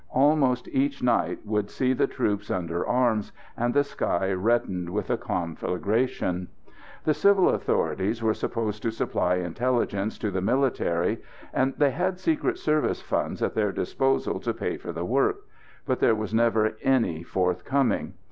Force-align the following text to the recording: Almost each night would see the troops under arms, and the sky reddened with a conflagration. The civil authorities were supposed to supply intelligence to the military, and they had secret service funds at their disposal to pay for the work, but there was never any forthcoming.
Almost 0.15 0.67
each 0.69 1.03
night 1.03 1.45
would 1.45 1.69
see 1.69 1.93
the 1.93 2.07
troops 2.07 2.49
under 2.49 2.83
arms, 2.87 3.31
and 3.55 3.71
the 3.71 3.83
sky 3.83 4.31
reddened 4.31 4.89
with 4.89 5.11
a 5.11 5.15
conflagration. 5.17 6.47
The 7.03 7.13
civil 7.13 7.49
authorities 7.49 8.23
were 8.23 8.33
supposed 8.33 8.81
to 8.81 8.89
supply 8.91 9.35
intelligence 9.35 10.17
to 10.17 10.31
the 10.31 10.41
military, 10.41 11.21
and 11.53 11.75
they 11.77 11.91
had 11.91 12.17
secret 12.19 12.57
service 12.57 12.99
funds 13.03 13.43
at 13.43 13.53
their 13.53 13.71
disposal 13.71 14.39
to 14.39 14.55
pay 14.55 14.75
for 14.77 14.91
the 14.91 15.05
work, 15.05 15.41
but 15.85 15.99
there 15.99 16.15
was 16.15 16.33
never 16.33 16.73
any 16.81 17.21
forthcoming. 17.21 18.15